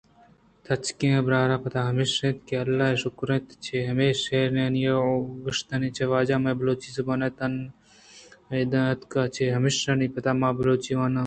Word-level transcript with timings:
تچکیں 0.65 1.15
اَبر 1.19 1.33
پَدا 1.63 1.83
ھیش 1.95 2.13
اِنت، 2.21 2.49
اللہ 2.63 2.87
ءِ 2.93 3.01
شکر 3.01 3.29
اِنت 3.33 3.49
چہ 3.63 3.77
ھمے 3.89 4.09
شائِرانی 4.23 4.83
او 4.93 5.09
گشندانی 5.45 5.89
چہ 5.95 6.03
واجہ 6.11 6.35
ءَ 6.39 6.43
مئے 6.43 6.57
بلوچی 6.59 6.89
زُبان 6.95 7.21
تن 7.37 7.53
ءِ 8.49 8.53
اَدّا 8.63 8.81
اَتک 8.91 9.13
ءَ۔ 9.21 9.31
چہ 9.35 9.43
ھیشانی 9.65 10.07
پَدا 10.15 10.31
ما 10.39 10.49
بلوچی 10.59 10.93
واناں 10.99 11.19